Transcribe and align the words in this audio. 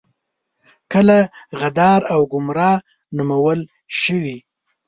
کله 0.91 1.17
غدار 1.59 2.01
او 2.13 2.21
ګمرا 2.31 2.71
نومول 3.15 3.59
شوي. 4.01 4.37